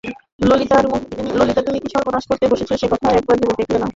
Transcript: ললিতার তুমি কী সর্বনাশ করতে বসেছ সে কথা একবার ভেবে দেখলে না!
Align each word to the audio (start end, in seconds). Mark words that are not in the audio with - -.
ললিতার 0.43 0.85
তুমি 1.67 1.79
কী 1.83 1.89
সর্বনাশ 1.93 2.23
করতে 2.29 2.45
বসেছ 2.51 2.69
সে 2.73 2.87
কথা 2.91 3.07
একবার 3.11 3.35
ভেবে 3.39 3.55
দেখলে 3.59 3.77
না! 3.77 3.87